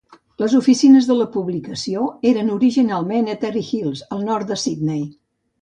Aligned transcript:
Les 0.43 0.53
oficines 0.59 1.09
de 1.09 1.17
la 1.19 1.27
publicació 1.35 2.07
eren 2.31 2.49
originalment 2.55 3.31
a 3.35 3.39
Terrey 3.47 3.69
Hills, 3.69 4.05
al 4.17 4.29
nord 4.31 4.55
de 4.55 4.63
Sydney. 4.67 5.07